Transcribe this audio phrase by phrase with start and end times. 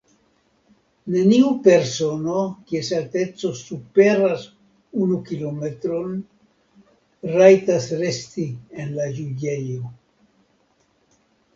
[1.15, 2.37] Neniu persono,
[2.71, 4.47] kies alteco superas
[5.07, 6.17] unu kilometron,
[7.37, 8.47] rajtas resti
[8.85, 9.93] en la juĝejo.